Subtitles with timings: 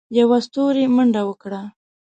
[0.17, 1.61] يوه ستوري منډه وکړه.